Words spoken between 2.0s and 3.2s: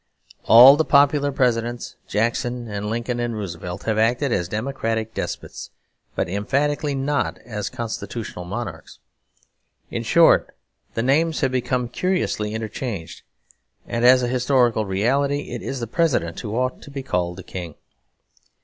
Jackson and Lincoln